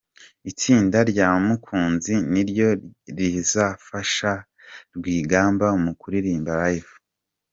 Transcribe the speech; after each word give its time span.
Itsinda 0.51 0.97
rya 1.11 1.29
Mukunzi 1.45 2.15
ni 2.31 2.41
ryo 2.49 2.69
rizafasha 3.17 4.31
Rwigamba 4.95 5.67
mu 5.83 5.91
kuririmba 5.99 6.51
Live 6.63 6.93